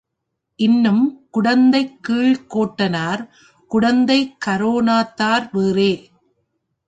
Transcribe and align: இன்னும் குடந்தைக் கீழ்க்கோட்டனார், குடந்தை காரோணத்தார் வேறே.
இன்னும் 0.59 1.03
குடந்தைக் 1.31 1.99
கீழ்க்கோட்டனார், 2.07 3.21
குடந்தை 3.71 4.35
காரோணத்தார் 4.45 5.45
வேறே. 5.51 5.93